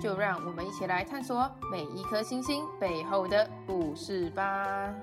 [0.00, 4.94] 就让我们一起来探索每一颗星星背后的故事吧。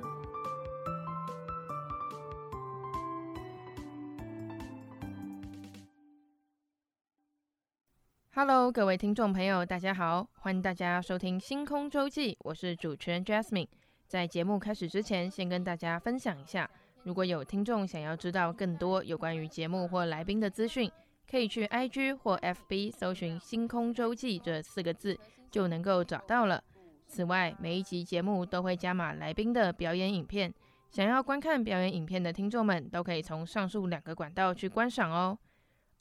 [8.36, 13.68] Hello，各位听众朋友，大家好，欢迎大家收听星空周记，我是主持人 Jasmine。
[14.08, 16.70] 在节目开始之前，先跟大家分享一下，
[17.04, 20.92] 如果有听众想要知道更多有关于节目或来宾的资讯，
[21.30, 26.64] 可以去 IG 或 FB 搜寻“星空周记”这四个字，就能够找到了。
[27.08, 30.54] 此外，每一集节目都会加码来宾的表演影片，
[30.90, 35.38] 想要观看表演影片的听众们，都可以从上述两个管道去观赏哦。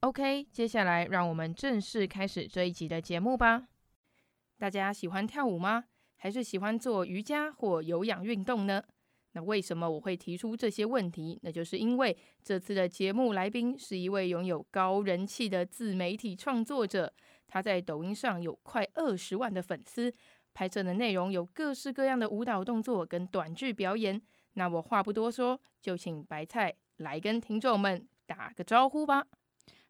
[0.00, 3.68] OK，接下来让我们正式开始这一集的节目吧。
[4.58, 5.84] 大家喜欢跳舞吗？
[6.16, 8.82] 还是喜欢做瑜伽或有氧运动呢？
[9.32, 11.38] 那为什么我会提出这些问题？
[11.42, 17.12] 那就是因为这次的节目来宾是一位拥有高人气的自媒体创作者，
[17.48, 20.12] 他在抖音上有快二十万的粉丝，
[20.52, 24.20] 拍摄的内容有各式各样的舞蹈动作跟短剧表演。
[24.54, 29.26] 那我话不多说，就请白菜来跟听众们打个招呼吧。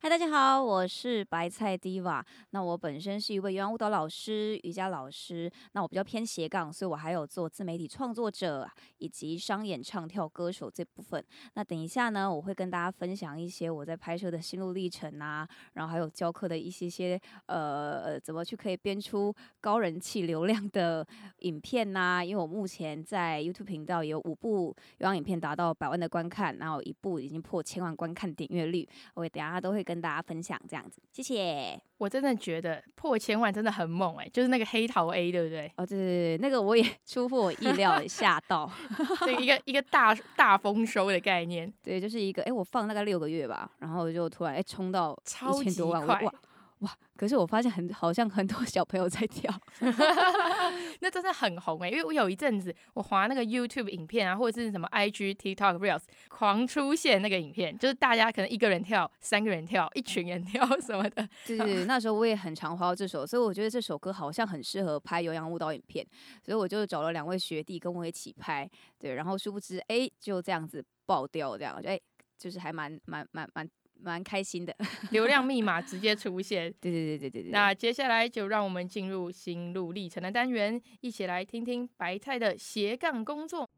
[0.04, 2.20] 嗨，大家好，我是白菜 Diva。
[2.50, 5.48] 那我本身是一位有氧舞蹈老师、瑜伽老师。
[5.74, 11.24] 那我比较偏斜杠，所以我还有做自媒体创作者以及商演唱跳歌手这部分。
[11.54, 17.16] 那等一下呢，我会跟大家分享一些我在拍摄的心路历程啊，然后还有教课的一些些
[17.46, 21.06] 呃，怎么去可以编出高人气流量的
[21.42, 28.84] 影片呐、因为我目前在 YouTube 频道有五部有氧影片达到百万的观看，然后一部已经破千万观看点阅率。
[29.14, 31.78] 我等下都会跟跟大家分享这样子，谢谢。
[31.98, 35.70] 我真的觉得破千万真的很猛哎、欸，就是那个黑桃 A，对不对？
[35.76, 38.68] 哦，对对对，那个我也 出乎我意料，吓到。
[39.24, 41.70] 对，一个一个大大丰收的概念。
[41.82, 45.16] 对，就是一个哎，我放大概六个月吧，然后就突然哎冲到
[45.60, 46.34] 一千多万，哇
[46.82, 46.90] 哇！
[47.16, 49.52] 可是我发现很好像很多小朋友在跳，
[51.00, 51.92] 那真的很红哎、欸！
[51.92, 61.28] 因为我有一阵子我滑那个 YouTube 影片啊，或者是什么 IG、TikTok、Reels，狂出现那个影片，就是大家可能一个人跳、三个人跳、一群人跳什么的。
[61.46, 66.04] 对对对，那时候我也很常滑到这首，所以我觉得这首歌好像很适合拍有氧舞蹈影片，
[66.44, 68.68] 所以我就找了两位学弟跟我一起拍。
[68.98, 72.00] 对，然后殊不知哎，就这样子爆掉，这样哎，
[72.36, 73.70] 就是还蛮蛮蛮蛮。
[74.02, 74.74] 蛮开心的，
[75.10, 76.72] 流量密码直接出现。
[76.80, 77.50] 对对对对对对。
[77.50, 83.68] 那接下来就让我们进入心路历程的单元，一起来听听白菜的斜杠工作。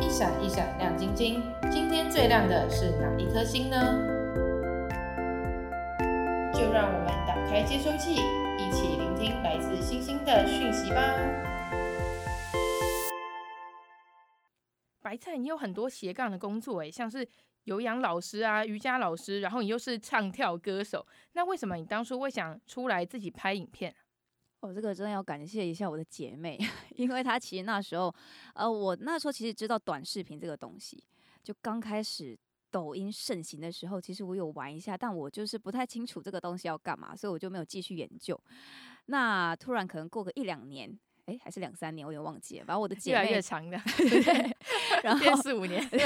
[0.00, 1.40] 一闪一闪亮晶晶，
[1.70, 3.76] 今天最亮的是哪一颗星呢？
[6.52, 8.14] 就让我们打开接收器，
[8.58, 11.14] 一起聆听来自星星的讯息吧。
[15.10, 17.28] 白菜，你有很多斜杠的工作诶，像是
[17.64, 23.92] 有氧老师啊、瑜伽老师，然后你又是唱跳歌手，那为什么你当初会想出来自己拍影片？
[24.60, 26.56] 哦，这个真的要感谢一下我的姐妹，
[26.94, 28.14] 因为她其实那时候，
[28.54, 31.02] 呃，我那时候其实知道短视频这个东西，
[31.42, 32.38] 就刚开始
[32.70, 38.40] 抖音盛行的时候，其实我有玩一下，但我就是不太清楚这个东西要干嘛，所以我就没有继续研究。
[39.06, 40.96] 那突然可能过个一两年。
[41.30, 42.64] 哎，还是两三年，我有点忘记了。
[42.64, 44.56] 反正我的姐妹越来越长的，对，
[45.04, 46.02] 然后四五年，对，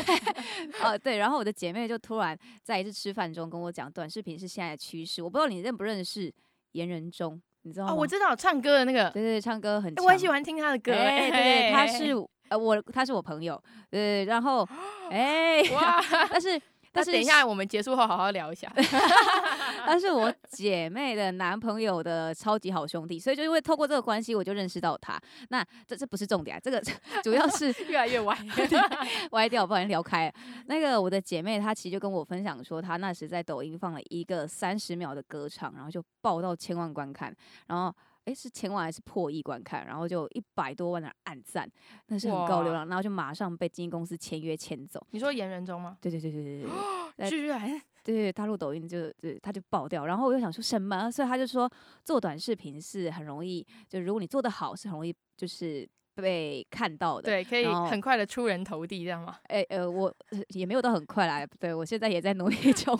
[0.82, 5.22] 哦对，然后我的姐妹就突然在一次吃饭中跟我讲，短视频是现在的趋势。
[5.22, 6.30] 我不知道你认不认识
[6.72, 7.92] 严仁中，你知道吗？
[7.92, 10.92] 哦，我知道唱歌的那个，对对，唱歌很强，我很喜欢听他的歌。
[10.92, 12.12] 哎，对对，他是
[12.50, 14.68] 呃我，他是我朋友，对，然后
[15.10, 16.60] 哎，哇， 但是。
[16.94, 18.72] 但是等一下，我们结束后好好聊一下。
[19.85, 25.20] 他是我姐妹的男朋友的超级好兄弟，所以就因为透过这个关系，我就认识到他。
[25.49, 26.81] 那这这不是重点啊，这个
[27.25, 28.38] 主要是越来越歪，
[29.32, 30.32] 歪掉，不然聊开。
[30.67, 37.35] 那个我的姐妹她其实就跟我分享说，她那时在抖音放了一个三十秒的歌唱，然后就爆到千万观看，
[37.67, 37.94] 然后。
[38.25, 39.87] 诶，是千万还是破亿观看？
[39.87, 41.69] 然后就一百多万的暗赞，
[42.06, 45.05] 那是很高流量，然后就马上被经纪公司签约签走。
[45.11, 45.99] 你说严仁中吗？
[46.00, 46.71] 对对对对对
[47.17, 47.69] 对，居然
[48.03, 51.11] 对对大陆抖音就对他就爆掉，然后我又想说什么？
[51.11, 51.71] 所以他就说
[52.03, 59.37] 做短视频是很容易，就如果你做得好是很容易就是被看到的，对，可以很快的出人头地，这样吗？
[59.44, 60.15] 哎呃，我
[60.49, 62.99] 也没有到很快啦，对我现在也在努力中。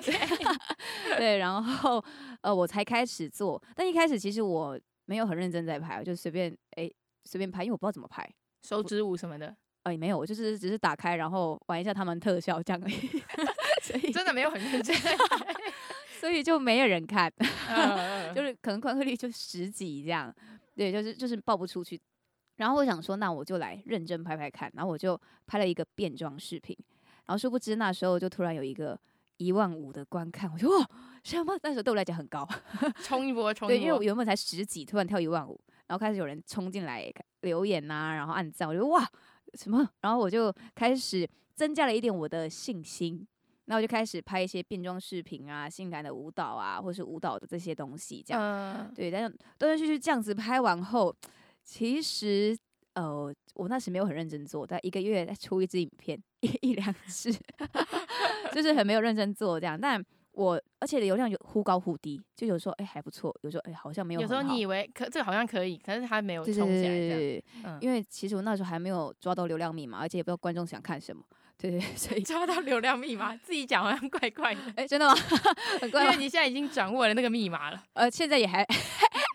[1.16, 2.04] 对，然后
[2.40, 6.90] 呃我才开始做，但一开始其实我没有很认真在拍，就随便哎
[7.24, 8.28] 随便拍，因为我不知道怎么拍
[8.62, 9.56] 手指舞什么的。
[9.84, 13.22] 哎，没有，我就是只是打开，然后玩一下他们特效这样而已，
[13.80, 14.94] 所以真的没有很认真，
[16.20, 17.32] 所以就没有人看，
[18.34, 20.34] 就是可能观看率就十几这样，
[20.74, 21.98] 对，就是就是爆不出去。
[22.56, 26.76] 然后我想说，那我就来认真拍拍看，然后我就拍了一个变装视频，
[27.24, 28.98] 然后殊不知那时候就突然有一个
[29.38, 30.88] 一万五的观看，我说哇，
[31.24, 31.58] 什么？
[31.62, 32.46] 那时候对我来讲很高，
[33.02, 39.10] 冲一波，冲一波，对，因为我原本才十几，突然跳一万五，然后开始有人冲进来留言呐、啊，然后按赞，我觉得哇。
[39.54, 39.88] 什么？
[40.02, 43.26] 然后我就开始增加了一点我的信心，
[43.64, 48.42] 那我就开始拍一些变装视频啊，性感的舞蹈啊，或是舞蹈的这些东西，这样。
[48.42, 51.16] 嗯、对，但是断断续续这样子拍完后，
[51.64, 52.54] 其实
[52.92, 57.34] 呃，我那时没有很认真做，但一个月出一支影片，一一两支，
[58.54, 60.04] 就是很没有认真做这样，但。
[60.32, 64.20] 我而且流量有忽高忽低，就有时候哎、欸、还不错，有时候哎、欸、好像没有。
[64.20, 67.18] 有时候你以为可这个好像可以，可是它没有冲起来这样。
[67.18, 67.44] 对
[67.80, 71.24] 因为其实我那时候还没有抓到流量密码，而且也不知道观众想看什么。
[71.56, 74.60] 对对， 所以抓到流量密码，自己讲好像怪怪的。
[74.76, 75.14] 哎、欸，真的吗？
[75.82, 76.04] 很怪。
[76.04, 77.82] 因为你现在已经掌握了那个密码了。
[77.94, 78.64] 呃，现在也还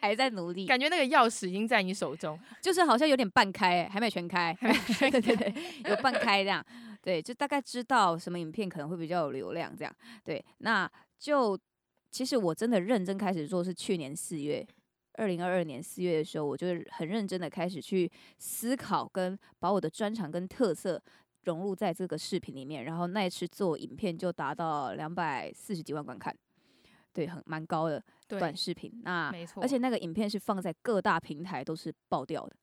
[0.01, 0.65] 还在努力。
[0.65, 4.57] 感觉那个钥匙已经在你手中，就是好像有点半开，还没全开。
[4.61, 5.53] 对对对，
[5.89, 6.65] 有半开这样。
[7.03, 9.95] 对，就大概知道什么影片可能会比较有流量这样。
[10.23, 11.59] 对，那就。
[12.13, 14.63] 其实我真的认真开始做是去年四月，
[15.13, 18.07] 二零二二年四月的时候，我就很认真的开始去
[18.37, 21.01] 思考，跟把我的专长跟特色
[21.41, 22.83] 融入在这个视频里面。
[22.83, 26.31] 然后那一次做影片就达到两百四十几万观看，
[27.11, 29.01] 对，很蛮高的短视频。
[29.03, 32.55] 那没错，而且那个影片是放在各大平台都是爆掉的。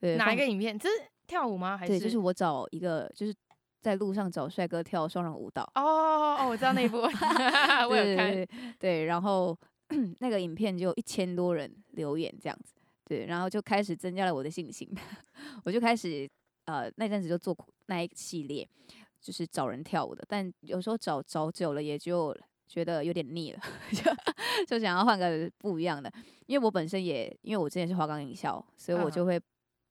[0.00, 0.76] 对，哪一个影片？
[0.76, 0.94] 这是
[1.28, 1.78] 跳舞吗？
[1.78, 1.92] 还是？
[1.92, 3.32] 对，就是我找一个就是。
[3.82, 6.98] 在路上找帅哥跳双人舞蹈哦哦哦，我知道那一部，
[7.90, 8.32] 我有看。
[8.32, 8.48] 对，
[8.78, 9.58] 对，然后
[10.20, 12.72] 那个影片就一千多人留言这样子，
[13.04, 14.88] 对，然后就开始增加了我的信心，
[15.64, 16.30] 我就开始
[16.66, 17.54] 呃那阵子就做
[17.86, 18.66] 那一系列，
[19.20, 22.34] 就是找人跳舞的，但有时候找找久了也就
[22.68, 23.60] 觉得有点腻了，
[23.92, 24.02] 就
[24.66, 26.10] 就想要换个不一样的，
[26.46, 29.40] 因为我本身也因为我之前是华冈影校，所以我就会。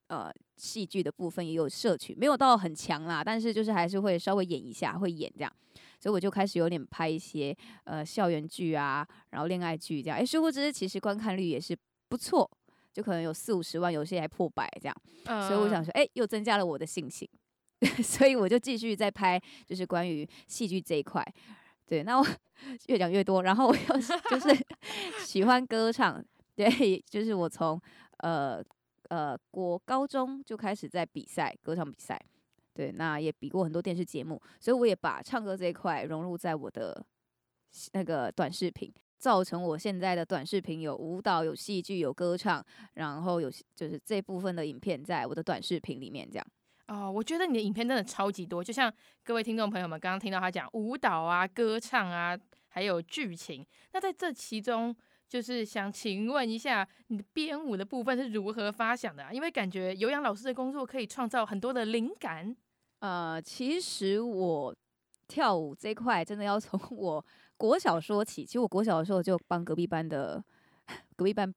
[0.08, 0.30] 呃，
[0.62, 5.52] 戏剧的部分也有摄取，没有到很强啦，但是就是还是会稍微演一下，会演这样，
[6.00, 7.56] 所以我就开始有点拍一些
[7.86, 11.76] 呃校园剧啊，然后恋爱剧这样，哎，殊不知其实观看率也是
[12.08, 12.48] 不错，
[12.94, 17.28] 就可能有四五十万，有些还破百这样，呃、所以我想说，哎，又增加了我的信心，
[18.04, 21.26] 所以我就继续在拍，就是关于戏剧这一块，
[21.88, 22.28] 对，那我
[22.86, 23.98] 越讲越多，然后我又
[24.30, 24.56] 就是
[25.26, 26.24] 喜欢歌唱，
[26.56, 27.82] 对，就是我从
[28.20, 28.64] 呃。
[29.12, 32.18] 呃，国高中就开始在比赛歌唱比赛，
[32.74, 37.06] 对，那也比过很多电视节目，所以我也把唱歌这一块融入在我的
[37.92, 46.48] 那个短视频，造成我现在的短视频有舞蹈、有戏剧、有歌唱，然后有就是这部分的影片在我的短视频里面这样。
[46.88, 48.90] 哦，我觉得你的影片真的超级多，就像
[49.26, 54.96] 各位听众朋友们刚刚听到他讲舞蹈啊、歌唱啊，还有剧情，那在这其中。
[55.32, 59.32] 就是想请问一下，你的编舞的部分是如何发想的啊？
[59.32, 62.54] 因为感觉有氧老师的工作可以创造很多的灵感。
[63.00, 64.76] 呃，其实我
[65.30, 67.26] 跳舞这块真的要从 我
[67.56, 68.44] 国小说起。
[68.44, 70.44] 其实我国小的时候就帮隔壁班的
[71.16, 71.50] 隔壁班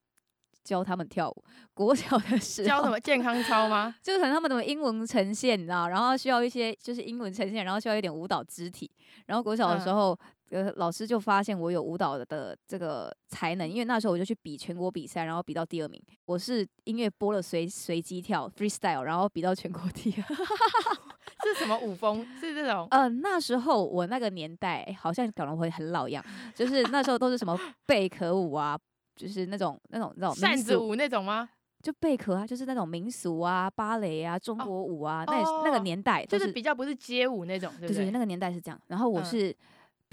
[0.63, 1.45] 教他们跳舞。
[1.75, 3.93] 国小的时候教什么健康操吗？
[4.01, 5.89] 就是可能他们怎么英文呈现，你知道？
[5.89, 8.89] 然后需要一些就是英文呈现，然后需要一点舞蹈肢体。
[9.27, 10.17] 然后国小的时候。
[10.23, 16.01] 嗯呃，老师就发现我有舞蹈的这个才能，因为那时候我就去比全国比赛，然后比到第二名。
[16.27, 20.25] 我是音乐播了随随机跳 freestyle，然后比到全国 第二。
[21.45, 22.25] 是什么舞风？
[22.41, 22.87] 是这种？
[22.91, 26.25] 呃，那时候我那个年代好像搞得会很老样，
[26.55, 28.79] 就是那时候都是什么 贝壳舞啊，
[29.17, 31.49] 就是那种那种那种扇子舞那种吗？
[31.83, 38.11] 就贝壳啊，就是那种民俗啊、芭蕾啊、中国舞啊，哦、那那个年代、就是、就是比较不是街舞那种，对对？
[38.11, 38.81] 那个年代是这样。
[38.87, 39.51] 然后我是。
[39.51, 39.55] 嗯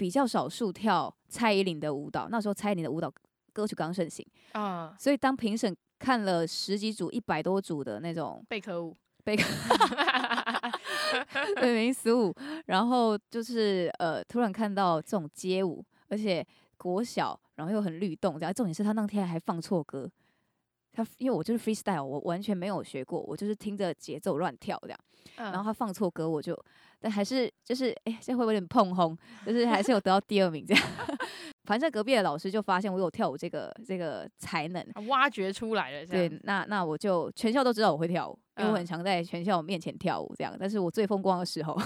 [0.02, 3.08] 比较少数跳蔡依林的舞蹈，那时候蔡依林的舞蹈
[3.52, 4.26] 歌曲刚盛行
[4.98, 9.44] 所以当评审看了十几组、一百多组的那种贝壳舞、 贝壳
[11.60, 12.34] 对民俗舞，
[12.66, 16.44] 然后就是呃，突然看到这种街舞，而且
[16.76, 20.10] 国小，然后又很律动，然后重点是他那天还放错歌，
[20.92, 24.98] 他因为我就是 freestyle，我完全没有学过，我就是听着节奏乱跳这样，
[25.36, 26.60] 然后他放错歌，我就。
[27.02, 29.18] 但还是就是哎，这会不会有点碰红？
[29.44, 30.82] 就是还是有得到第二名这样。
[31.64, 36.06] 反正隔壁的老师就发现我有跳舞这个这个才能，挖掘出来了。
[36.06, 40.54] 对，那那我就全校都知道我会跳舞，因为我很常在全校面前跳舞这样。
[40.58, 41.76] 但是我最风光的时候，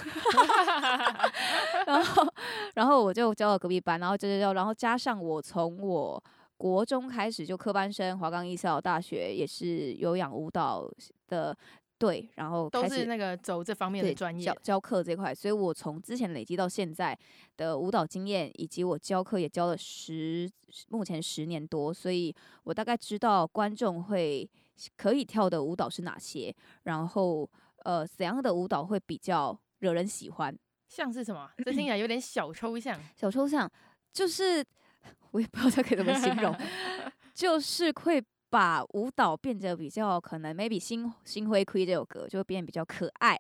[1.87, 2.27] 然后
[2.75, 6.23] 然后我就教到隔壁班，然后教教教，然后加上我从我
[6.57, 10.91] 国中开始就科班生，华冈艺校大学也是有氧舞蹈
[11.29, 11.57] 的。
[11.99, 17.19] 对，然后都是那个走这方面的专业教教课这块，所以我从之前累积到现在
[17.57, 20.50] 的舞蹈经验，以及我教课也教了十，
[20.88, 22.35] 目前十年多，所以
[22.65, 24.47] 我大概知道观众会
[24.95, 27.49] 可以跳的舞蹈是哪些，然后
[27.85, 30.55] 呃怎样的舞蹈会比较惹人喜欢，
[30.88, 31.50] 像是什么？
[31.65, 33.71] 这听起来有点小抽象，小抽象
[34.12, 34.62] 就是
[35.33, 36.55] 我也不知道这可以怎么形容，
[37.33, 38.23] 就是会。
[38.57, 43.39] 把舞蹈变得比较可能，maybe 心心灰灰这首歌就会变得比较可爱。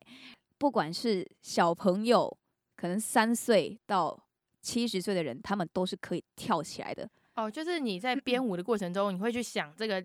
[0.58, 2.30] 不管是小朋友，
[2.76, 4.14] 可能三岁到
[4.60, 7.08] 七十岁的人，他们都是可以跳起来的。
[7.34, 10.04] 哦，就是你在编舞的过程中，你会去想这个。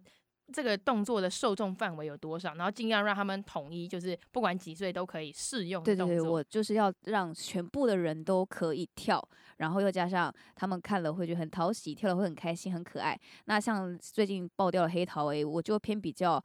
[0.53, 2.53] 这个动作的受众范围有多少？
[2.56, 5.82] 然后尽量让他们统一，就是不管几岁都可以适用。
[5.82, 9.25] 对对对，我就是要让全部的人都可以跳，
[9.62, 13.18] 然后又加上他们看了会觉得很讨喜，跳了会很开心、很可爱。
[13.46, 16.44] 那像最近爆掉了黑桃 A，我就偏比较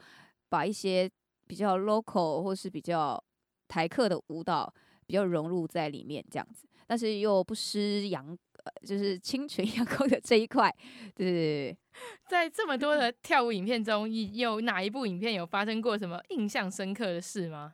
[0.48, 1.10] 把一些
[1.46, 3.20] 比较 local 或是比较
[3.66, 4.72] 台客的舞蹈
[5.06, 8.38] 比较融入在里面，这样子，但是又不失阳。
[8.84, 10.68] 就是清纯阳光的这一块，
[11.14, 11.78] 对对对。
[12.28, 17.72] 在这么多的跳舞影片中，有哪一部影片有发生过什么印象深刻的事吗？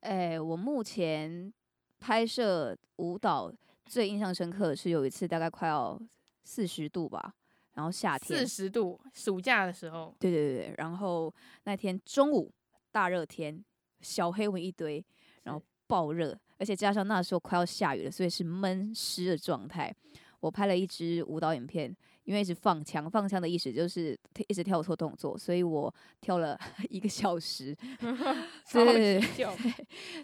[0.00, 1.52] 哎、欸，我目前
[2.00, 3.52] 拍摄舞蹈
[3.86, 5.98] 最印象深刻的是有一次大概快要
[6.44, 7.32] 四十度吧，
[7.74, 11.32] 然后夏天四十度，暑假的时候，对对对，然后
[11.64, 12.52] 那天中午
[12.90, 13.64] 大热天，
[14.00, 15.04] 小黑蚊一堆，
[15.44, 16.38] 然后爆热。
[16.58, 19.94] 而且加上那时候快要下雨了，所以是闷湿的状态。
[20.40, 27.76] 我拍了一支舞蹈影片，因为一直放枪，放枪的意思就是一直跳错动作，所以我跳了 一个小时，
[28.72, 29.20] 对，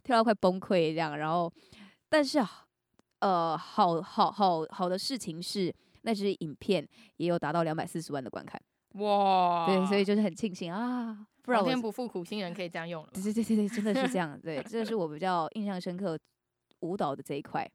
[0.03, 1.19] 跳到快崩溃这样。
[1.19, 1.53] 然后，
[2.09, 2.67] 但是啊，
[3.23, 6.87] 呃，好好好好的事情是，那支影片
[7.19, 8.61] 也有达到两百四十万的观看。
[8.95, 11.25] 哇，对，所以就是很庆幸啊。
[11.45, 13.09] 不然，天不负苦心人，可以这样用了。
[13.13, 14.37] 对对对对对，真的是这样。
[14.41, 16.19] 对，这是我比较印象深刻
[16.81, 17.69] 舞蹈的这一块。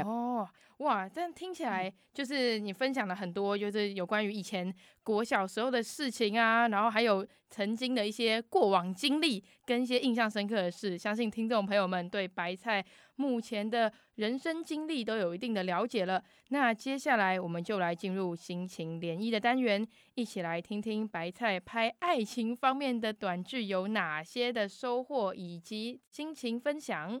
[0.00, 10.96] 哦，哇，这样听起来就是你分享了很多，就是有关于以前国小时候的事情啊，然后还有曾经的一些过往经历跟一些印象深刻的事。
[10.96, 12.84] 相信听众朋友们对白菜
[13.16, 16.22] 目前的人生经历都有一定的了解了。
[16.48, 27.20] 那接下来我们就来进入心情涟漪的单元，一起来听听白菜拍爱情方面的短剧有哪些的收获以及心情分享。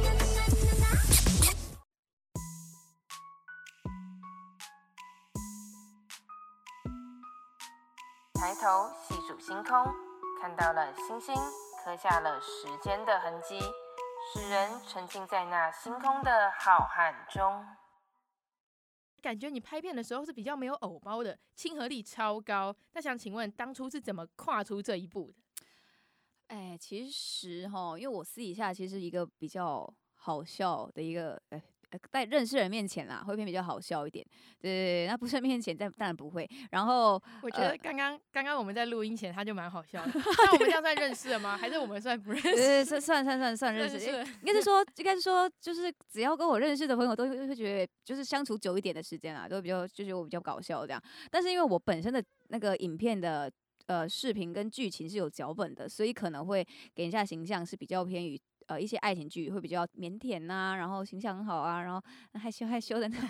[8.61, 9.91] 头细数星空，
[10.39, 11.33] 看到了星星，
[11.83, 13.59] 刻下了时间的痕迹，
[14.31, 17.65] 使人沉浸在那星空的浩瀚中。
[19.19, 22.75] 感觉你拍片的时候是比较没有偶包的，亲和力超高。
[22.91, 25.65] 那想请问，当初是怎么跨出这一步的？
[26.49, 31.63] 哎，其实哈，因为我私底下其实一个比较好笑的一个哎。
[32.11, 34.25] 在认识人面前啦，会变比较好笑一点。
[34.59, 36.49] 对对对，那不是面前，但当然不会。
[36.71, 40.11] 然后我觉得刚刚刚刚我们在录音前他就蛮好笑的。
[40.15, 41.57] 那我们这样算认识了吗？
[41.57, 42.55] 还是我们算不认识？
[42.55, 43.97] 对，算 算算算算认识。
[44.43, 51.01] 应该是说，应该是说，就是只要跟我认识的朋友，都会会觉得，就是相处久一点的时间啊，都比较就是我比较搞笑这样。
[51.29, 53.51] 但是因为我本身的那个影片的
[53.87, 58.39] 呃视频跟剧情是有脚本的，所以可能会给人家形象是比较偏于。
[58.71, 62.01] 呃，一些爱情剧会比较腼腆呐、啊，然后形象很好啊，然后
[62.39, 63.29] 害羞害羞的那种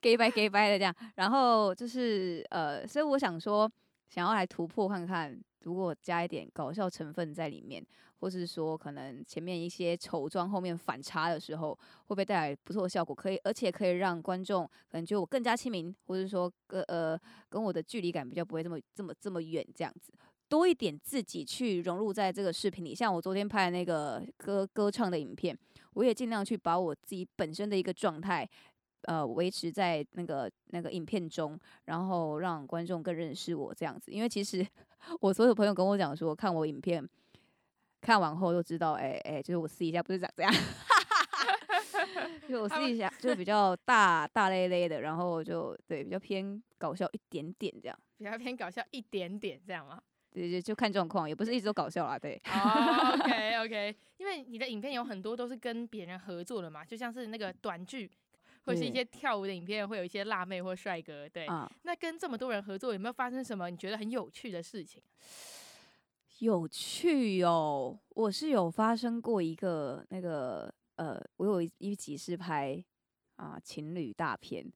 [0.00, 3.70] ，gay 白 gay 掰的这样，然后就是呃，所以我想说，
[4.08, 7.84] 想要来突破看看，如果加一点搞笑成分在里面，
[8.20, 13.14] 或是说可能前面一些丑妆后面反差的时候，会不会带来不错的效果？
[13.14, 17.18] 可以，而且可以让观众可能觉我更加亲民，或者说跟呃
[17.50, 20.14] 跟我的距离感比较不会这么这么这么远这样子。
[20.48, 25.56] 多一点自己去融入在这个视频里，像我昨天拍的那个歌歌唱的影片，
[25.94, 28.48] 我也尽量去把我自己本身的一个状态，
[29.02, 34.12] 呃维持在那个那个影片中，然后让观众更认识我这样子。
[34.12, 34.66] 因为其实
[35.20, 37.06] 我所有朋友跟我讲说，看我影片
[38.00, 40.52] 看完后就知道，哎、欸、哎、欸，就是我私底下不是长这样，
[42.48, 50.00] 就我私底下就比较大大咧咧的，然后就对比较偏搞笑一点点这样，比较偏搞笑一点点这样吗？
[50.36, 52.18] 对，就就看状况，也不是一直都搞笑啦。
[52.18, 52.38] 对。
[52.44, 58.10] 哦、 oh,，OK OK，因为你的影片有很多都是跟别人合作的嘛，就像是那个短剧，
[58.66, 61.26] 或者是一些跳舞的影片，会有一些辣妹或帅哥。
[61.26, 61.66] 对、嗯。
[61.84, 65.02] 那跟这么多人合作，有没有发生什么你觉得很有趣的事情？
[66.40, 72.84] 有趣哦，我是有发生过一个那个呃，我有一集是拍
[73.36, 74.70] 啊情侣大片。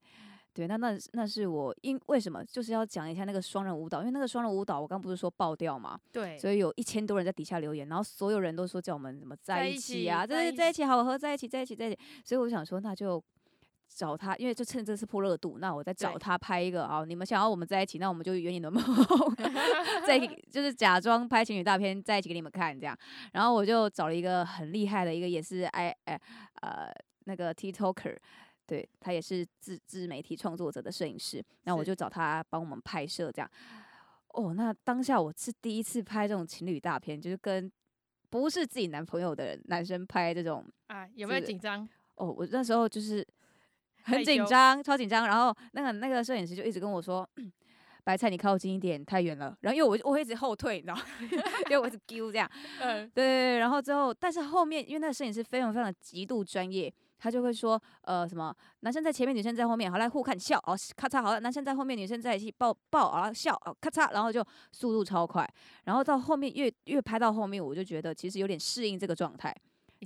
[0.52, 2.44] 对，那那那是我因为什么？
[2.44, 13.22] 就是要讲一下那个双人舞蹈，因为那个双人舞蹈我刚不是说爆掉嘛，对，所以有一千多人在底下留言，然后所有人都说叫我们怎么在一起啊，在一起，在一起好喝，在一起，在一起，在一起，所以我想说那就
[13.88, 18.82] 找他，因为就趁这次破热度，那我再找他拍一个啊，你们想要我们在一起，那我们就圆你的梦，
[20.04, 20.18] 在
[20.50, 22.98] 就是假装拍情侣大片在一起给你们看这样，
[23.32, 26.20] 然后我就找了一个很厉害的一个也是哎哎
[26.60, 26.92] 呃
[27.24, 28.16] 那个 TikToker。
[28.70, 33.50] 对，他也是自自媒体创作者的摄影师，那我就找他帮我们拍摄这样。
[34.28, 37.68] 哦，那当下我是第一次拍这种情侣大片，就是跟
[38.28, 41.88] 不是自己男朋友的男生拍这种啊，有没有紧张？
[42.14, 43.26] 哦，我那时候就是
[44.04, 45.26] 很紧张，超紧张。
[45.26, 47.28] 然后那个那个摄影师就一直跟我说
[48.04, 51.02] ：“白菜，你靠近一点，太远了。”然后因为我我会一直后退，你知道吗？
[51.68, 52.48] 因为我一直丢这样。
[52.78, 53.58] 嗯，对对对。
[53.58, 56.94] 然后之后，但是后面因为那个摄影师非常非常的极度专业。
[57.20, 65.46] 他就会说，呃，什么男生在前面，女生在后面，好来互看笑，哦，咔嚓，好了，男生在后面，女生在一起抱抱，然后笑，哦，咔嚓，然后就速度超快，
[65.84, 69.54] 然后到后面越越拍到后面，我就觉得其实有点适应这个状态，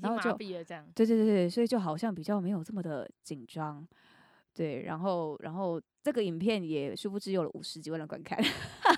[0.02, 3.87] 然后就对对对对，所以就好像比较没有这么的紧张，
[4.52, 8.37] 对，然后然后这个影片也殊不知有了五十几万的观看，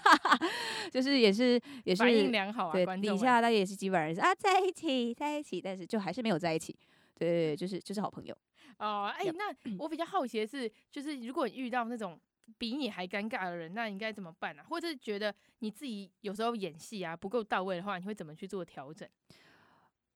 [0.91, 6.75] 就是也是也是反应良好啊，对，底下大家也是几百人啊，在一起在一起，但是就还是没有在一起。
[7.19, 8.37] 对，就是就是好朋友
[8.79, 9.11] 哦。
[9.17, 9.45] 哎、欸，那
[9.79, 12.21] 我比较好奇的是，就是如果你遇到那种
[12.59, 14.63] 比你还尴尬的人，那你应该怎么办啊？
[14.69, 19.09] 或者是觉得你自己有时候演戏啊不够到位的话，你会怎么去做调整？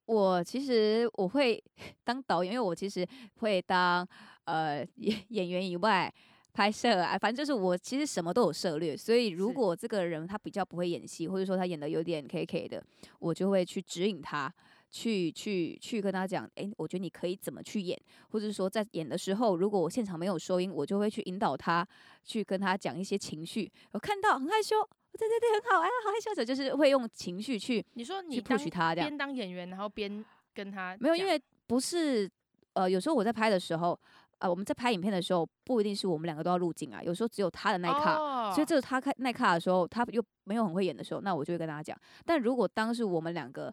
[0.05, 1.63] 我其实我会
[2.05, 4.07] 当导演，因为我其实会当
[4.45, 6.13] 呃演演员以外
[6.53, 8.97] 拍摄啊，反正就是我其实什么都有涉猎。
[8.97, 12.85] 所以如果这个人他比较不会演戏，或者说他演的有点 K K 的，
[13.21, 14.53] 我就会去指引他。
[14.91, 17.97] 去去去跟他讲，哎、欸，我觉得你可以怎么去演，
[18.31, 21.87] 或者说在演的时候，如果我现场没有收音，我就会去引导他，
[22.25, 23.71] 去跟他讲一些情绪。
[23.93, 24.77] 我看到很害羞，
[25.13, 32.29] 对对对，很好，哎，好害羞者就是会用情绪去，你说你去 push 他这样，边当演员，然后边跟他没有，因为不是
[32.73, 33.97] 呃，有时候我在拍的时候，
[34.39, 41.97] 呃，我们在拍影片的时候，不一定是我们两个都要入镜啊，有时候只有他的那一卡，哦、所以这是他开耐卡的时候，他又没有很会演的时候，那我就会跟他讲。
[42.25, 43.73] 但如果当时我们两个。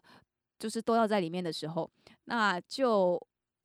[0.58, 1.88] 就是都要在里面的时候，
[2.24, 3.20] 那就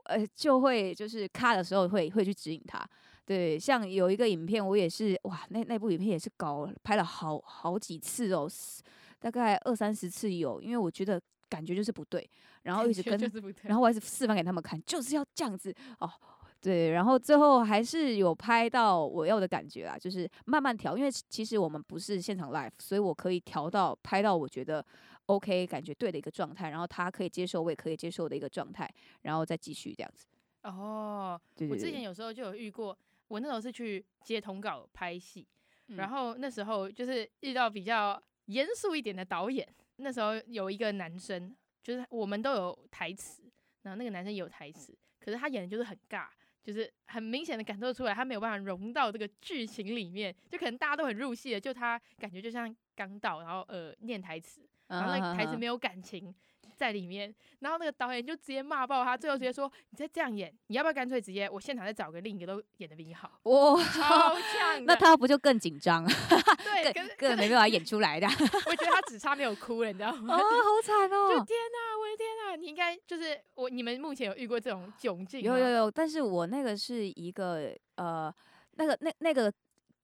[0.05, 2.87] 呃就会就是卡的时候会会去指引他。
[3.25, 8.49] 对，像有一个影片，我也是哇，那那部影片也是搞拍了好好几次哦，
[9.17, 12.29] 大概二三十次有，因为我觉得感觉就是不对，
[12.63, 13.17] 然后一直跟，
[13.61, 16.11] 然后我还是示范给他们看，就是要这样子哦，
[16.59, 24.85] 对，然后最后还是有拍到我要的感觉啊，就是慢慢调，因为其实我们不是现场 live，所以我可以调到拍到我觉得。
[25.27, 28.89] OK，感觉对的一个状态，然后他可以接受，我也可以接受的一个状态，
[29.21, 30.27] 然后再继续这样子。
[30.63, 35.47] 哦，对对对，我之前有时候就有遇过，我那时候是去接通告拍戏，
[35.87, 39.67] 嗯，然后那时候就是遇到比较严肃一点的导演。
[39.97, 43.43] 那时候有一个男生，就是我们都有台词，
[43.83, 46.27] 然后那个男生也有台词，可是他演的就是很尬，
[46.63, 54.61] 就是很明显的感受出来他没有办法融到这个剧情里面，就可能大家都很入戏的，就他感觉就像刚到，然后呃念台词。
[54.93, 56.33] 然后那个台词没有感情
[56.75, 64.83] 在里面，然后那个导演就直接骂爆他，最后直接说：“你再这样演，你要不要干脆直接我现场再找个另一个都演的比你好？”哇， 超强！
[64.85, 66.03] 那他不就更紧张？
[66.63, 68.27] 对，更更没办法演出来的。
[68.65, 70.35] 我觉得他只差没有哭了，你知道吗？
[70.35, 71.29] 哦，好惨哦！
[71.29, 72.55] 就天哪，我的天哪！
[72.55, 75.41] 你应该就是我，你们目前有遇过这种窘境？
[75.41, 78.33] 有有有，但是我那个是一个呃，
[78.71, 79.53] 那个那那个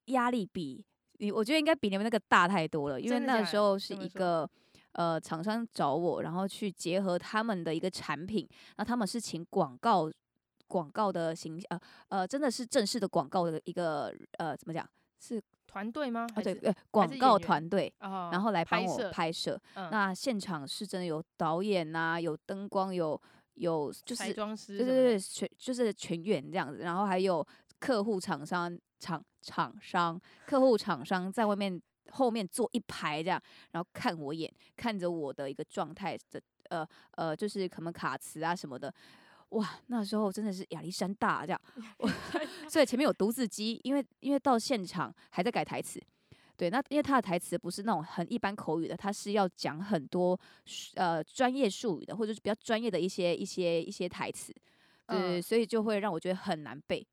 [0.06, 0.86] 压力比
[1.18, 4.50] 你，我觉得应该比你们那个大太多了，因为那个时候是一个。
[4.94, 8.48] 呃，厂商找我，然后去结合他们的一个产品，
[8.78, 10.12] 那他们是请广告
[10.68, 14.88] 广告的形呃呃，真的是正式的广告的一个呃，怎么讲
[15.20, 16.28] 是团队吗？
[16.34, 19.60] 啊，对对，广告团队，然后来帮我拍摄。
[19.76, 23.20] 嗯、那现场是真的有导演呐、啊，有灯光，有
[23.54, 27.46] 有就是对对对，全就是全员这样子，然后还有
[27.80, 31.80] 客户厂商厂厂商客户厂商在外面
[32.12, 33.42] 后面坐一排这样，
[33.72, 38.94] 然后看我演，看着我的一个状态的呃呃，就是可能卡词啊什么的，
[39.50, 41.62] 哇，那时候真的是亚历山大这样，
[42.70, 46.02] 所以前面有读字机，因为因为到现场还在改台词。
[46.56, 50.38] 对，那因为他的台词不是那种很一般口语的，他是要讲很多
[50.96, 54.54] 呃专业术语的，或者是比较专业的一些一些一些台词，
[55.08, 57.08] 对，嗯、所以就会让我觉得很难背。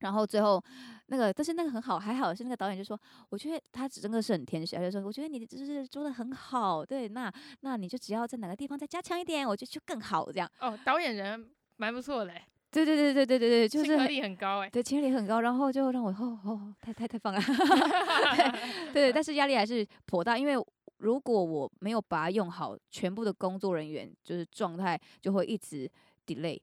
[0.00, 0.62] 然后最后
[1.06, 2.98] 那个，但是那个很好，还好是那个导演就说，
[3.30, 10.50] 我觉得他真的是很天使，他就说，我觉得你就是做的很好，对，那那你就只要在哪个地方再加强一点，我觉得就更好这样。
[10.60, 12.32] 哦，导演人蛮不错的。
[12.72, 17.40] 对对对对对对对，就是亲和力很高哎，对，亲和力很高，然后就让我哦哦，太太太棒了，
[18.94, 20.54] 对对，但是压力还是颇大，因为
[20.98, 25.90] 如果我没有把它用好，全部的工作人员就是状态就会一直
[26.24, 26.60] delay，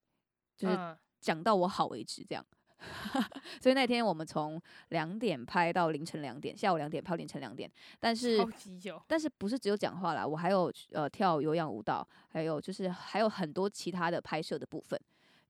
[0.56, 2.46] 就是讲到我好为止这样，
[3.62, 8.38] 所以那天我们从两点拍到凌晨两点，下午两点拍到凌晨两点，但是
[9.08, 15.00] 但是不是只有讲话啦，我还有呃跳有氧舞蹈，还有就是还有很多其他的拍摄的部分。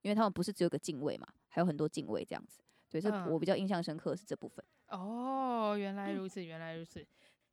[0.03, 4.63] 因为他们不是只有个敬畏嘛，还有很多敬畏这样子，对，这我比较印象深刻的是这部分。
[4.87, 7.05] 哦，原来如此，原来如此。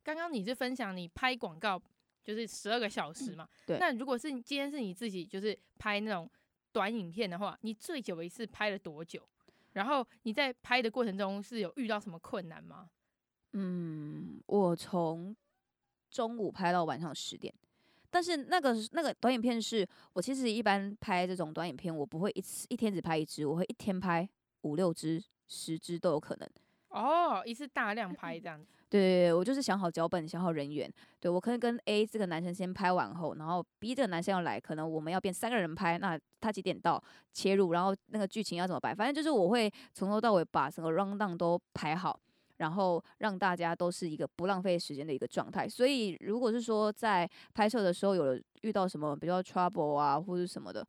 [0.03, 1.81] 刚刚你是分享你拍广告
[2.23, 3.45] 就是十二个小时嘛？
[3.65, 3.77] 对。
[3.79, 6.29] 那如果是今天是你自己就是拍那种
[6.71, 9.27] 短影片的话，你最久一次拍了多久？
[9.75, 12.89] 然后你在拍的过程中是有遇到什么困难吗？
[13.53, 15.35] 嗯，我从
[16.09, 17.53] 中午拍到晚上十点。
[18.09, 24.27] 但是那个那个短影片是我其实一般拍这种短影片，我不会一次一天只拍一支，我会一天拍
[24.61, 26.49] 五六支、十支都有可能。
[26.95, 28.65] 哦，一次大量拍这样子。
[28.89, 30.91] 对对对，我就是想好脚本，想好人员。
[31.19, 37.01] 对，我可能跟 A 这个男生先拍完后，然后 B 这个男生要来，可能我们要变三个人拍，那他几点到
[37.33, 42.19] 切入，然后那个剧情要怎么摆，反正就是我会从头到尾把整个 rundown 都排好。
[42.57, 50.87] 然后让大家都是一个不浪费时间的一个状态，所以如果是说在拍摄的时候有遇到什么比较 trouble 啊或者什么的，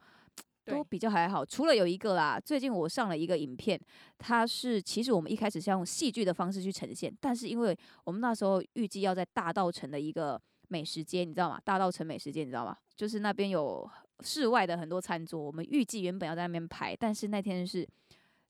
[0.67, 1.45] 都比较还好。
[1.45, 3.81] 除了有一个啦，最近我上了一个影片，
[4.19, 11.61] 它是其实我们一开始是用戏剧的方式去呈现，但是因为我们那时候预计要在大道城的一个美食街，你知道吗？
[11.65, 12.77] 大道城美食街你知道吗？
[12.95, 13.89] 就是那边有
[14.21, 17.89] 室外的很多餐桌，我们预计原本要在那边拍，但是那天是。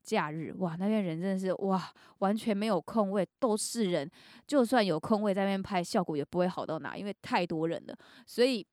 [0.06, 4.08] 假日哇，那边人真的是哇，完全没有空位，都是人。
[4.46, 7.98] 就算有空位在那边拍，效果也不会好到哪，因为太多人了。
[8.24, 8.64] 所以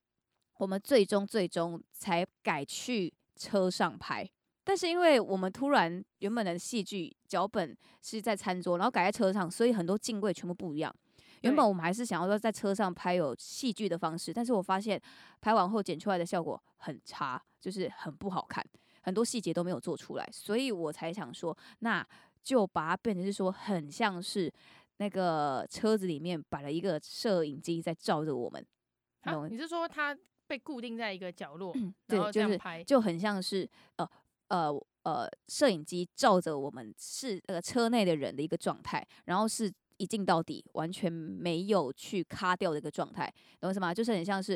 [0.60, 3.12] 我们最终最终才改去
[3.44, 4.30] 车上拍。
[4.64, 10.96] 但是因为我们突然原本的戏剧脚本是在餐桌，然后改在车上，所以很多镜位全部不一样。
[11.42, 15.02] 原本我们还是想要说在车上拍有戏剧的方式，但是我发现
[15.42, 18.66] 拍完后剪出来的效果很差，就是很不好看。
[19.02, 22.06] 很多细节都没有做出来，所以我才想说，那
[22.42, 24.50] 就把它变成是说，很像是
[24.96, 28.66] 那个车子里面摆了一个摄影机在照着我们。
[29.24, 30.18] 啊，你是说它
[30.54, 34.08] 被固定在一个角落，嗯、然后这样拍，就是就很像是呃
[34.50, 43.26] 呃呃，摄影机照着我们是呃车内的人的一个状态，然后是一镜到底，完全没有去卡掉的一个状态，
[43.60, 43.92] 懂我意思吗？
[43.92, 44.56] 就是很像是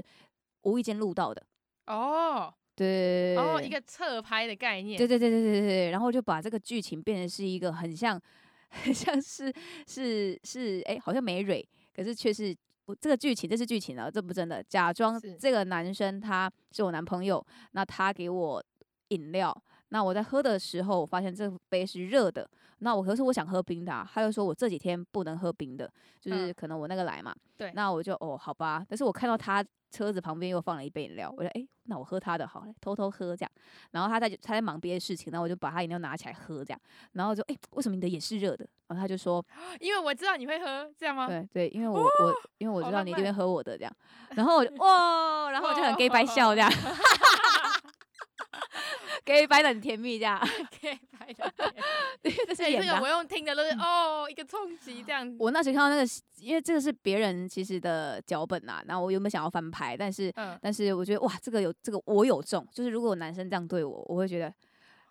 [0.62, 1.43] 无意间录到的
[1.88, 2.53] 哦。
[2.75, 4.99] 对，然后、哦、一个侧拍的概念。
[4.99, 8.21] 对对对对对对，然后就把这个剧情变成是一个很像，
[8.69, 9.51] 很像是
[9.88, 12.55] 是是哎，好像没蕊，可是却是
[12.88, 18.63] 我这个剧情，这是剧情啊，这不真的，假装这个男生他是我男朋友，那他给我
[19.10, 19.56] 饮料，
[19.89, 29.65] 那我在喝的时候，我发现这杯是热的，那我可是我想喝冰的、啊，他就说我这几天不能喝冰的，就是可能我那个来嘛，嗯、对，那我就哦好吧，但是我看到他。
[29.89, 33.52] 车子旁边又放了一杯饮料，我说哎，那我喝他的好了，偷偷喝这样。
[33.91, 36.82] 然后他在他在忙别的事情，然后我就把他饮料拿起来喝这样。
[37.13, 38.67] 然后就哎，为什么你的也是热的？
[38.88, 39.43] 然后他就说，
[39.80, 41.28] 因为我知道你会喝，这样吗？
[41.28, 43.93] 对对，因为我、哦、我因为我知道你一定会喝我的这样。
[44.32, 46.69] 然后我就哇，然后我就很 gay 白笑这样。
[49.26, 50.39] 给白的很甜蜜，这样。
[50.82, 51.54] 给白的，
[52.22, 52.88] 对，这是演的。
[52.88, 55.36] 这个我用听的都是哦，一个冲击这样。
[55.39, 64.54] 我那时看到那个，因为这个是别人其实的脚本呐，然后我原本想要翻拍，但是，嗯、但是我觉得哇，这个有这个我有中，就是如果男生这样对我，我会觉得。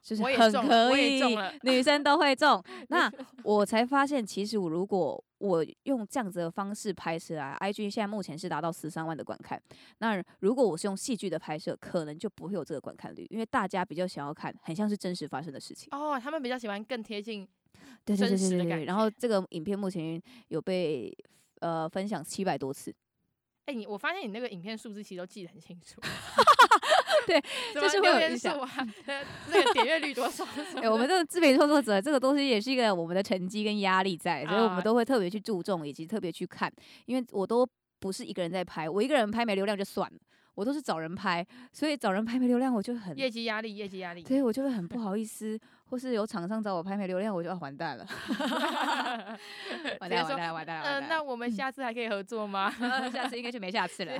[0.07, 1.21] 就是很可以，
[1.63, 2.63] 女生都会中。
[2.91, 9.61] 那我才发现，其实我如果我用这样子的方式拍摄啊，IG 现在目前是达到十三万的观看。
[9.99, 15.89] 那如果我是用戏剧的拍摄，可能就不会有这个观看率，因为大家比较想要看，很像是真实发生的事情。
[15.91, 17.45] 哦，他们比较喜欢更贴近
[18.05, 18.85] 对对对对对。
[18.85, 21.13] 然后这个影片目前有被
[21.59, 22.95] 呃分享七百多次。
[23.65, 26.01] 哎、欸，你我发现你那个影片数字其实都记得很清楚。
[27.27, 27.43] 对，
[27.75, 28.57] 就是会有影响。
[29.49, 30.45] 那个点阅率多少？
[30.77, 36.73] 哎、欸，我们这个自媒体创作者，这个东西也是一个我们的成绩跟压力在，所以我们都会特别去注重，以及特别去看，
[37.07, 40.19] 因为我都不是一个人在拍，我一个人拍没流量就算了。
[40.55, 44.25] 我都是找人拍，所以找人拍没流量，我就很业绩压力，业绩压力。
[44.25, 45.61] 所以，我就会很不 好意思，
[45.91, 48.07] 或是有厂商找我拍没流量，我就要完蛋了。
[50.01, 50.83] 完蛋，完蛋，完蛋。
[50.83, 52.71] 嗯，那我们下次还可以合作吗？
[53.13, 54.15] 下次应该就没下次了。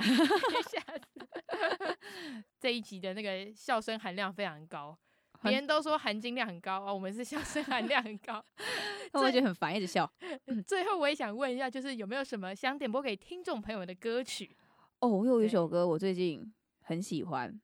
[2.59, 4.97] 这一集的那个笑声含量非常高，
[5.43, 8.43] 别人都说含金量很高啊，我们是笑声含量很高。
[9.13, 10.11] 那我觉得很烦，一直笑。
[10.65, 14.55] 最后我也想问一下，就是有没有什么想点播给听众朋友的歌曲？
[14.99, 17.59] 哦，我有一首歌，我最近很喜欢。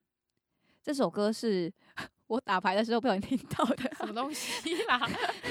[0.83, 1.71] 这首歌是
[2.27, 4.99] 我打牌的时候不小心听到的，什么东西啦？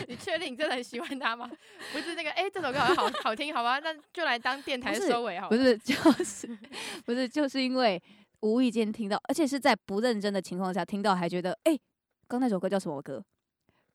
[0.07, 1.51] 你确定你真的很喜欢它吗？
[1.93, 3.79] 不是那个，哎、欸，这首歌好像好好听，好吧？
[3.79, 5.57] 那就来当电台收尾好了。
[5.57, 6.59] 不是，就是
[7.05, 8.03] 不是，就是因为
[8.43, 11.81] 无意间听到，而且是在不认真的情况下听到，还觉得，哎、欸，
[12.29, 13.25] 刚那首歌叫什么歌？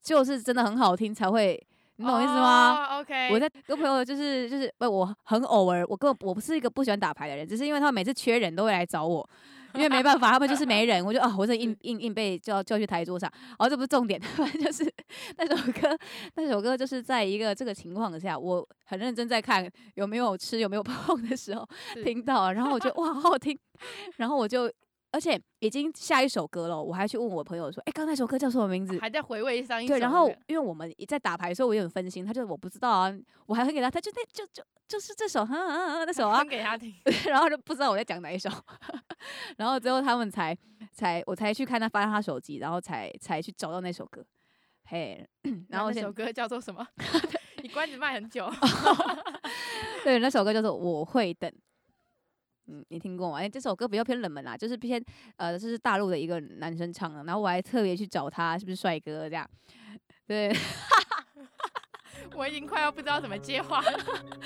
[0.01, 1.61] 就是真的很好听才会。
[1.99, 9.27] 你懂我意思吗？Oh, OK，我在跟朋友就是就是不，我很偶尔，我根本我不是一个不喜欢打牌的人，只是因为他们每次缺人都会来找我，
[9.77, 14.91] 因为没办法，他们就是没人，我就啊，我这硬硬硬被叫叫去台桌上，哦，这不是重点， 反正就是
[15.37, 15.97] 那首歌，
[16.35, 21.67] 那首歌就是在一个这个情况下，我很认真在看有没有吃有没有碰的时候
[22.03, 23.57] 听到，然后我觉得哇，好好听，
[24.17, 24.71] 然后我就。
[25.11, 29.93] 而且已经下一首歌了，我还去问我朋友说：“哎、欸，刚那首歌叫什么名字？”还在回味上一首。
[29.93, 33.13] 对，然后因为我们在打牌的时候，我有点分心，他就我不知道啊，
[33.45, 36.93] 我还会给他，他就那就就就是这首，哈啊啊那首啊，给他听，
[37.27, 38.49] 然后就不知道我在讲哪一首，
[39.57, 40.55] 然后最后他们才
[40.91, 44.23] 才我才去看他翻他手机，然后才才去找到那首歌，
[44.85, 45.25] 嘿，
[45.69, 46.85] 然后那首歌叫做什么？
[47.63, 48.47] 你关子卖很久。
[50.03, 51.49] 对，那首歌叫做《我会等》。
[52.67, 53.37] 嗯，你听过吗？
[53.37, 55.03] 哎、欸，这首歌比较偏冷门啦，就是偏
[55.37, 59.49] 呃，这是大陆的一个男生唱的，然后我还特别去找他，是不是帅哥这样？
[60.27, 60.53] 对，
[62.35, 63.99] 我已经快要不知道怎么接话了，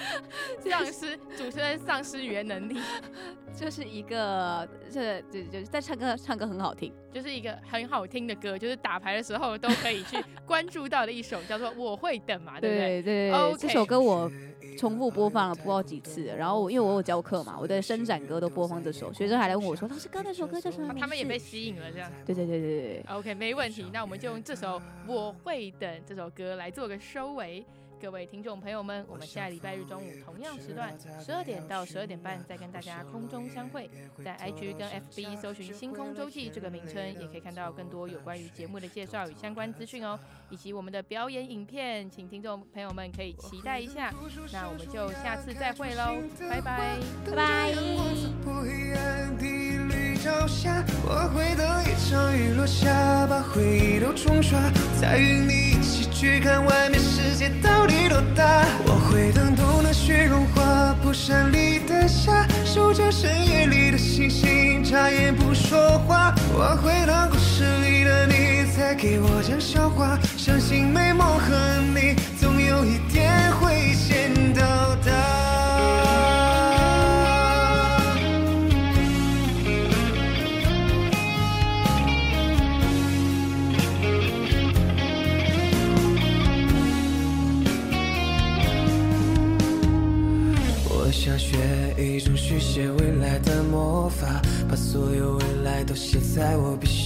[0.61, 2.79] 丧失主持人丧失语言能力，
[3.55, 13.01] 就是一个这就就在唱歌，唱歌很好听，就是一个很好听的歌，就是打牌的时候都可以去关注到的一首，叫做《我会等》嘛，对不对？
[13.01, 13.57] 对对，okay.
[13.57, 14.31] 这首歌我。
[14.77, 22.11] 重复播放了不知道几次，然后因为我有教课嘛，我的伸展歌都播放这首，学生还来问我说：“老师，刚那首歌叫什么？”他们也被吸引了，这样。
[22.25, 23.05] 对对对对对。
[23.09, 27.65] OK，没问题，那我们就用这首《我会等》这首歌来做个收尾。
[28.01, 33.87] 各位听众朋友们，我们下礼拜日中午同样时段，十二点到十二点半再跟大家空中相会。
[34.23, 44.11] 在 IG 跟 FB 搜寻“星空周记”这个名称，也可以看到更多有关于节目的介绍与相关资讯哦，以及我们的表演影片，请听众朋友们可以期待一下。
[44.51, 46.15] 那我们就下次再会喽，
[46.49, 47.75] 拜拜，拜拜。
[50.23, 54.59] 朝霞，我会等一场雨落下，把回忆都冲刷，
[55.01, 58.63] 再与你一起去看外面世界到底多大。
[58.85, 66.35] 我会等冬的雪融化，蒲扇里的夏，数着深夜里的星星，眨眼不说话。
[66.53, 71.55] 我会等故事里的你再给我讲笑话，相信美梦和
[71.95, 75.10] 你总有一天会先到达。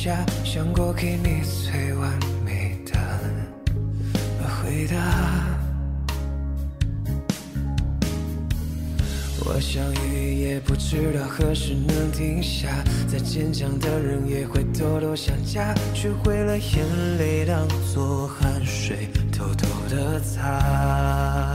[0.06, 2.14] 下，想过给你最完
[2.46, 2.96] 美的
[4.48, 4.96] 回答。
[9.44, 12.68] 我想雨也不知道何时能停下，
[13.12, 21.55] 再坚强的人也会偷偷想家，学会了眼泪当做汗水，偷偷的擦。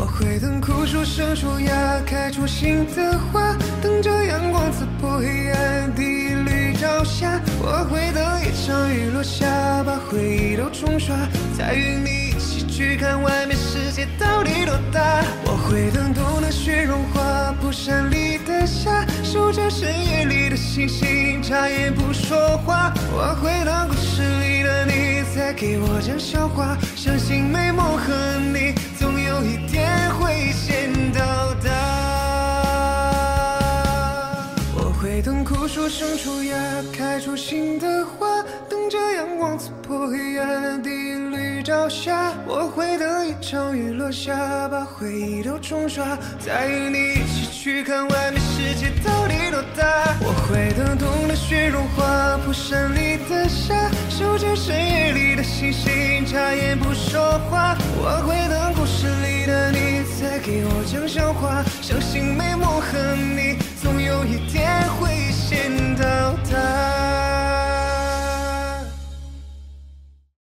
[0.00, 7.40] 我会等枯树生出芽，开出新的花，等着阳光刺破黑暗第一缕朝霞。
[7.60, 11.16] 我会等一场雨落下，把回忆都冲刷，
[11.56, 15.24] 再与你一起去看外面世界到底多大。
[15.44, 22.94] 我会等冬的雪融化，蒲扇里的夏，数着深夜里的星星，眨眼不说话。
[23.10, 28.14] 我会等故事里的你再给我讲笑话，相信美梦和
[28.54, 28.72] 你
[29.38, 29.88] 有一天。
[30.18, 31.70] 会先到达。
[34.74, 36.56] 我会等枯树生出芽，
[36.92, 41.62] 开出新的花，等着阳光刺破黑暗的绿。
[41.62, 50.16] 朝霞，我会等一场雨落下，把回忆都冲刷，再与你一起去看外面世界到底多大。
[50.22, 57.76] 我会等冬的雪融化，铺山里的沙，收集深夜里的星星，眨眼不说话。
[57.98, 67.17] 我会等故事里的你再给我讲笑话，相信美梦和你总有一天会先到达。